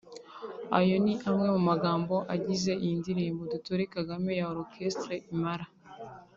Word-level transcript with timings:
Ayo 0.79 0.95
ni 1.03 1.13
amwe 1.29 1.47
mu 1.55 1.61
magambo 1.69 2.15
agize 2.35 2.71
iyi 2.83 2.93
ndirimbo 3.01 3.41
'Dutore 3.45 3.83
Kagame' 3.95 4.33
ya 4.39 4.45
Orchestre 4.61 5.13
Impala 5.33 5.65